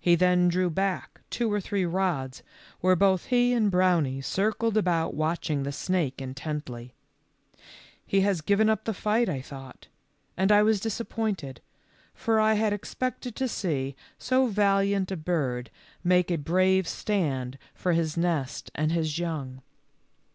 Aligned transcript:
He 0.00 0.14
then 0.14 0.48
drew 0.48 0.70
back 0.70 1.20
two 1.28 1.52
or 1.52 1.60
three 1.60 1.84
rods, 1.84 2.42
where 2.80 2.96
both 2.96 3.26
he 3.26 3.52
and 3.52 3.70
Brownie 3.70 4.22
circled 4.22 4.74
about 4.74 5.12
watching 5.12 5.64
the 5.64 5.70
snake 5.70 6.22
intently. 6.22 6.94
He 8.06 8.22
has 8.22 8.40
given 8.40 8.70
up 8.70 8.84
the 8.86 8.94
fight, 8.94 9.28
I 9.28 9.42
thought, 9.42 9.88
and 10.34 10.50
I 10.50 10.62
was 10.62 10.80
disappointed, 10.80 11.60
for 12.14 12.40
I 12.40 12.54
had 12.54 12.72
expected 12.72 13.36
to 13.36 13.48
see 13.48 13.96
so 14.18 14.46
valiant 14.46 15.10
a 15.12 15.14
bird 15.18 15.70
make 16.02 16.28
50 16.30 16.36
THE 16.36 16.38
LITTLE 16.38 16.50
FORESTERS. 16.50 16.50
a 16.50 16.50
brave 16.78 16.88
stand 16.88 17.58
for 17.74 17.92
his 17.92 18.16
nest 18.16 18.70
and 18.74 18.92
his 18.92 19.18
young. 19.18 19.60